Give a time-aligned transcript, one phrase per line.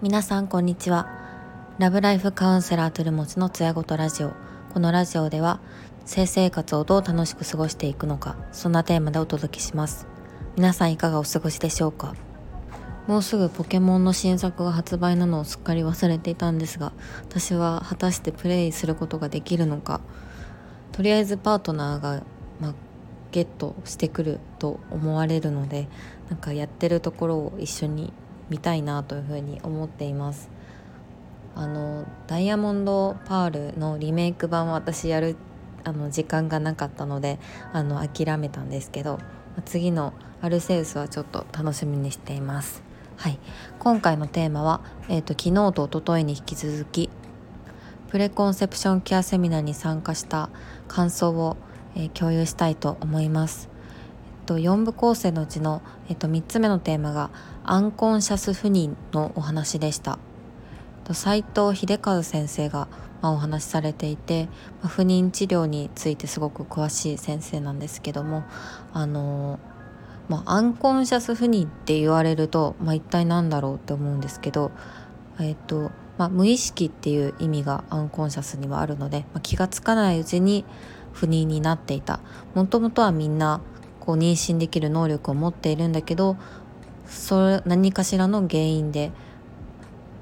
[0.00, 1.06] 皆さんこんにちは。
[1.78, 4.32] ラブライフカウンセラートゥルモチのつやごとラジオ。
[4.72, 5.60] このラジオでは
[6.06, 10.06] 性生活をどう楽しく過ごしていくのかそんなテーマでお届けします。
[10.56, 12.14] 皆さんいかがお過ごしでしょうか。
[13.06, 16.92] もうすぐポケモンの新作が発売なのをすっかり忘れていたんですが
[17.24, 20.00] 私は果たしてプレイすることができるのか。
[20.92, 22.22] とりあえずパートナーが、
[22.58, 22.74] まあ、
[23.32, 25.88] ゲットしてくると思われるので
[26.30, 28.12] なんかやってるところを一緒に
[28.50, 30.50] 見たいなというふうに思っています。
[31.54, 35.36] あのダイヤモンドパールのリメイク版を私やる
[35.84, 37.38] あの時間がなかったので
[37.72, 39.18] あの諦めたんですけど
[39.64, 42.82] 次のアルセウスはちょっと楽しみにしています。
[43.16, 43.38] はい。
[43.80, 47.10] 今回のテーマは、えーと、昨日と一昨日に引き続き
[48.08, 50.48] プレコンセプションケアセミナーに参加した
[50.88, 51.58] 感想を、
[51.96, 53.68] え、共有したいと思います。
[54.40, 57.30] えっと、4部構成のうちの、えっと、3つ目のテーマが
[57.64, 60.18] アンコンシャス不妊のお話でした
[61.12, 62.88] 斉藤秀和先生が、
[63.20, 64.46] まあ、お話しされていて、
[64.82, 68.44] まあ、不妊治療についてすごく詳しい先生なんですけども
[68.92, 69.58] あの
[70.28, 74.72] まあ、アンコンシャス不妊って言われると、まあ、一体何だろうって思うんですけど、
[75.40, 80.64] えっとまあ、無意識っていう意味がアンコンシャスにはあるので、まあ、気が付かないうちに
[81.12, 82.20] 不妊になっていた
[82.54, 83.60] もともとはみんな
[84.00, 86.36] こう妊娠できる能力を持っているんだけど
[87.06, 89.12] それ何かしらの原因で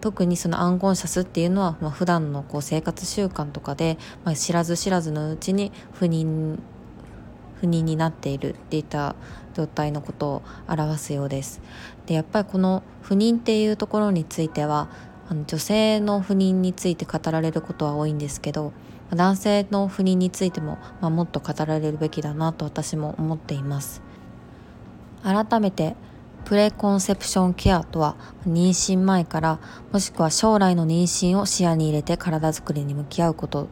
[0.00, 6.58] 特にそのアンコンシャスっていうのは、まあ、普段のこう生活習慣とかで、まあ、知らず知らずのうちに不妊
[7.60, 9.14] 不妊になっているっていった
[9.54, 11.60] 状態のことを表すようです。
[12.06, 14.88] でやっぱりこの不妊っていうところについては
[15.30, 18.72] あの女性の不妊について語られることは多いんですけど
[19.14, 24.02] 男性の不妊についても、まあ、もっと語られるべきだなと私も思っています。
[25.22, 25.94] 改めて
[26.44, 28.16] プレコンセプションケアとは
[28.48, 29.60] 妊娠前から
[29.92, 33.68] もしくは将来の妊娠を視野に入れて体づくりに向き合うこと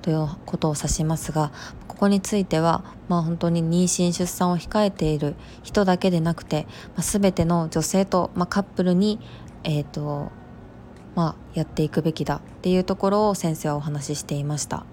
[0.00, 1.52] ということを指しますが
[1.88, 9.18] ここについては、まあ、本当に妊娠出産を控えている人だけでなくて、まあ、全ての女性と、まあ、カップルに、
[9.64, 10.30] えーと
[11.14, 14.84] まあ、やっていくべきだっていうところを先生はお話ししていました。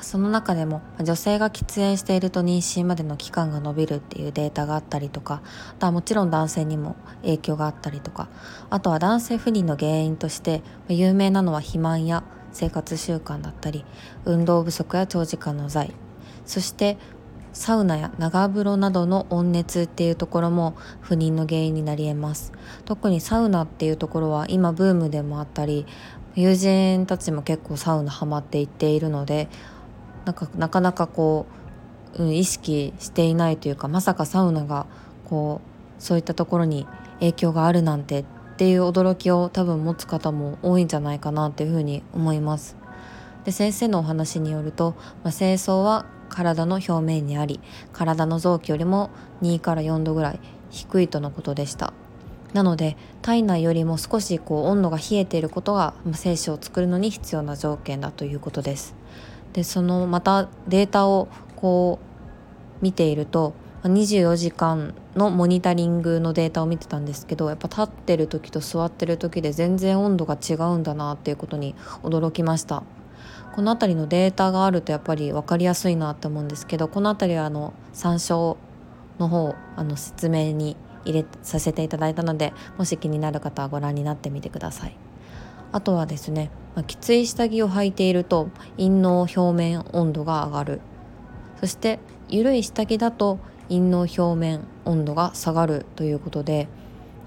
[0.00, 8.28] その中でも女性が喫煙していると妊娠までの期間が延びるっていうデータがあったりとかあとはもちろん男性にも影響があったりとか
[8.70, 13.84] あとは男性不妊の原因として有名なのは肥満や生活習慣だったり
[14.24, 15.92] 運動不足や長時間の在
[16.44, 16.98] そして
[17.56, 22.52] サウナや長風呂などの温熱っていうところも不妊の原因になり得ます
[22.84, 25.86] 特にサウナっていうところは今ブームでもあったり
[26.34, 29.48] 友人たちも結構サウナハマっていっているので
[30.26, 31.46] なんかなかなかこ
[32.18, 34.86] う、うん、意識していないというかまさかサウナが
[35.24, 35.62] こ
[35.98, 36.86] うそういったところに
[37.20, 38.24] 影響があるなんてっ
[38.58, 42.76] ていう驚きを多分持つ方も多いんじゃないかなっていうふうに思います。
[43.44, 46.04] で先生のお話によると、まあ、清掃は
[46.36, 47.60] 体の表面にあり
[47.94, 49.08] 体の臓器よりも
[49.40, 51.94] 2から4度ぐらい低いとのことでした。
[52.52, 58.94] なので体内よりも少しこう温度が冷えていることが、精子を作るのに必要な条件だということです。
[59.54, 61.98] でそのまたデータをこ
[62.82, 63.54] う見ていると
[63.84, 72.82] 24時間のモニタリングのデータを見てたんですけどやっぱ立ってる時と座ってる時で全然温度が違うんだなっていうことに驚きました。
[73.54, 78.56] この辺りのデータがあるとやっぱり分かりやすいなって思うんですけどこの辺りはあの参照
[79.18, 84.96] の方あの説明に入れさせていただいたのでもし気になる方はご覧になってみてください。
[85.72, 90.80] あとはですねまあ、きつい下着を履いていると陰嚢表面温度が上がる。
[91.58, 91.98] そして
[92.28, 93.38] 緩い下着だと
[93.68, 96.68] 陰嚢表面温度が下がるということで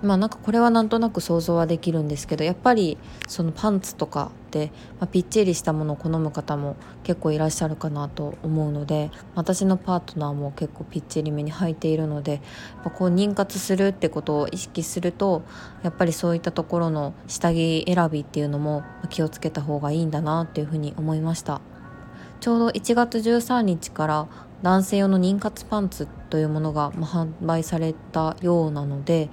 [0.01, 12.41] まあなんかこれはなんとなく想像はできるんですけどやっぱりそのパンツとかで、まあ、ぴっちりしたものを好む方も結構いらっしゃるかなと思うので私のパートナーも結構ぴっちりめに履いているので
[12.83, 15.43] やこう妊活するってことを意識すると
[15.83, 21.61] やっぱりそういったところの下着選びっていうのも気をつけた方がいいんだなっていうふうに思いました。
[22.39, 24.27] ちょうど1月13日から
[24.61, 29.29] 男性用の妊活パンツというものが販売されたようなので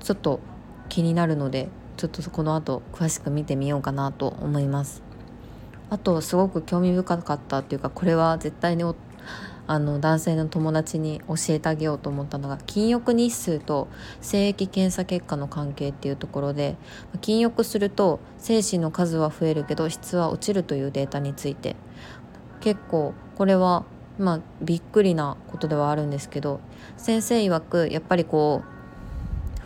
[0.00, 0.40] ちょっと
[0.88, 5.02] 気になるのでちょっとこの後詳しく見てみようかなと思います。
[5.90, 8.84] あとすごく興味深かったっていうかこれは絶対に
[9.66, 13.88] あの男性の友達に教えてあげようと思ったのが禁欲日数と
[14.20, 16.76] 精液検査結果の関係っていうところで
[17.20, 21.76] 禁欲すると精子の数は増えるけど質は落ちるというデータについて。
[22.60, 23.84] 結構これは
[24.18, 26.60] まあびっくりなことではあるんですけど
[26.96, 28.77] 先生曰くやっぱりこう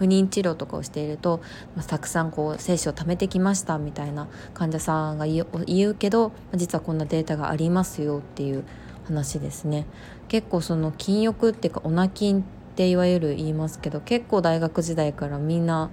[0.03, 1.41] 不妊治療とかをしていると、
[1.77, 5.45] まあ、たくさんこう精子を貯めてきましたみたいな患者さんが言
[5.91, 8.65] うけど実はこんなデータがありますよっていう
[9.05, 9.87] 話ですね。
[10.27, 12.45] 結構その禁欲っていうかオナキンっ
[12.75, 15.91] ていわゆる言いますけど結構大学時代からみんな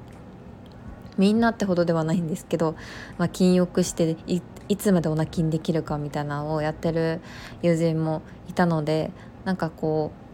[1.18, 2.76] みんなってほどではないんですけど、
[3.18, 4.16] まあ、禁欲して
[4.70, 7.20] いつまでオナキンできるかみたいなのをやってる
[7.62, 9.12] 友人もいたので
[9.44, 10.29] なんかこう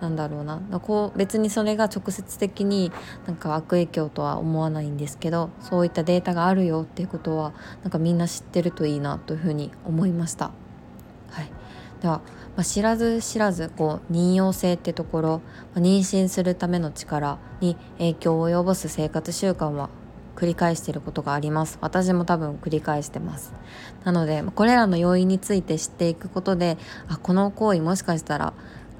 [0.00, 0.60] なんだろうな。
[0.80, 2.92] こう別にそれが直接的に
[3.26, 7.52] なんか悪影響とは思わないんですけどそういったデータがあるよっていうことは
[7.82, 10.50] なんかみんな知ってるといいなというふうに思いました。
[11.30, 11.50] はい、
[12.00, 12.20] では、
[12.56, 15.28] まあ、知らず知らずこう妊用性ってところ、
[15.74, 19.88] まあ、妊娠するための力に影響を及ぼす生活習慣は
[20.36, 21.78] 繰り返していることがあります。
[21.80, 23.54] 私も多分繰り返してます。
[24.04, 26.76] なのでこれらの要因について知っていくことで
[27.08, 28.52] あこの行為もしかしたら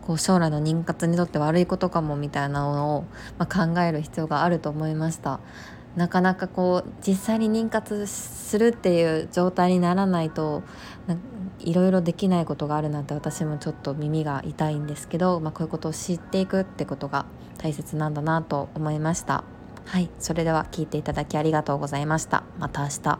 [0.07, 3.05] こう将来の妊活にとって悪いことかもみたいなのを、
[3.39, 5.41] まあ、考える必要があると思いました。
[5.97, 10.63] なかなかこう実際に妊活するっていう状態にならないと
[11.59, 17.25] いろいろできないことがあるなんて私もちょっと耳が痛いんですけど、まあ、こういうことを知っていくってことが
[17.57, 19.43] 大切なんだなと思いました。
[19.87, 22.45] はいそれでは聞いていただきありがとうございました。
[22.59, 23.19] また明日。